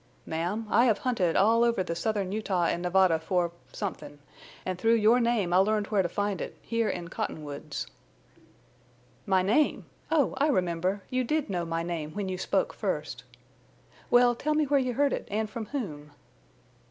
"Ma'am, 0.25 0.65
I 0.71 0.85
have 0.85 0.97
hunted 0.97 1.35
all 1.35 1.63
over 1.63 1.83
the 1.83 1.93
southern 1.93 2.31
Utah 2.31 2.63
and 2.63 2.81
Nevada 2.81 3.19
for—somethin'. 3.19 4.17
An' 4.65 4.77
through 4.77 4.95
your 4.95 5.19
name 5.19 5.53
I 5.53 5.57
learned 5.57 5.89
where 5.91 6.01
to 6.01 6.09
find 6.09 6.41
it—here 6.41 6.89
in 6.89 7.09
Cottonwoods." 7.09 7.85
"My 9.27 9.43
name! 9.43 9.85
Oh, 10.09 10.33
I 10.39 10.47
remember. 10.47 11.03
You 11.11 11.23
did 11.23 11.51
know 11.51 11.65
my 11.65 11.83
name 11.83 12.13
when 12.15 12.29
you 12.29 12.39
spoke 12.39 12.73
first. 12.73 13.23
Well, 14.09 14.33
tell 14.33 14.55
me 14.55 14.63
where 14.65 14.79
you 14.79 14.95
heard 14.95 15.13
it 15.13 15.27
and 15.29 15.47
from 15.47 15.67
whom?" 15.67 16.09